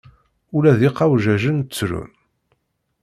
[0.55, 2.11] Ula d iqawjajen ttrun.